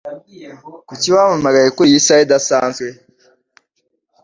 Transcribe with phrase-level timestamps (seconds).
[0.87, 2.87] Kuki wampamagaye kuriyi saha idasanzwe?